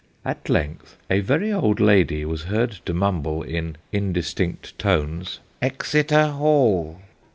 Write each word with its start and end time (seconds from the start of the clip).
At 0.25 0.49
length, 0.49 0.97
a 1.11 1.19
very 1.19 1.53
old 1.53 1.79
lady 1.79 2.25
was 2.25 2.45
heard 2.45 2.71
to 2.87 2.93
mumble, 2.95 3.43
in 3.43 3.75
indistinct 3.91 4.79
tones," 4.79 5.37
Exeter 5.61 6.29
Hall." 6.31 6.99